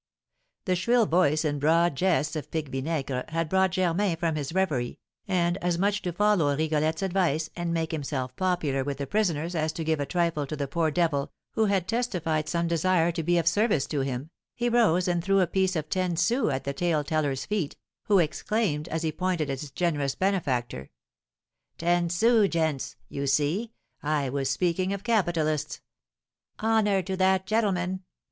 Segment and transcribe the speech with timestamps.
[0.65, 4.97] The shrill voice and broad jests of Pique Vinaigre had brought Germain from his reverie,
[5.27, 9.71] and, as much to follow Rigolette's advice and make himself popular with the prisoners as
[9.73, 13.37] to give a trifle to the poor devil who had testified some desire to be
[13.37, 16.73] of service to him, he rose and threw a piece of ten sous at the
[16.73, 20.89] tale teller's feet, who exclaimed, as he pointed at his generous benefactor:
[21.77, 22.95] "Ten sous, gents!
[23.07, 23.71] You see,
[24.01, 25.79] I was speaking of capitalists!
[26.59, 28.01] Honour to that gentleman!